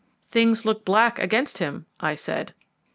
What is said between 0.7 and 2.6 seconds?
black against him," I said.